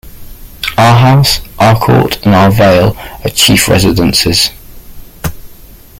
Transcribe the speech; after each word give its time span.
R. 0.79 0.95
House, 0.95 1.41
R. 1.59 1.79
Court, 1.79 2.25
and 2.25 2.33
R. 2.33 2.49
Vale 2.49 2.97
are 3.23 3.29
chief 3.29 3.67
residences. 3.69 4.49